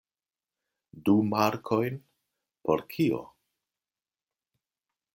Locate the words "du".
1.09-1.15